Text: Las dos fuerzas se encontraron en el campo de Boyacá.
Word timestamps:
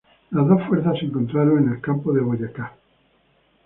Las 0.31 0.47
dos 0.47 0.63
fuerzas 0.63 0.97
se 0.97 1.05
encontraron 1.05 1.59
en 1.61 1.73
el 1.73 1.79
campo 1.79 2.11
de 2.11 2.21
Boyacá. 2.21 2.73